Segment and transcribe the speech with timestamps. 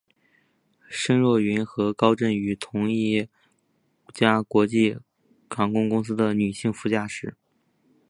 [0.89, 3.27] 申若云是和高振宇同一
[4.15, 4.97] 家国际
[5.47, 7.37] 航空公司的女性副驾驶。